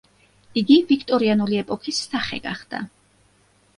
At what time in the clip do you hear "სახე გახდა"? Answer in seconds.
2.09-2.85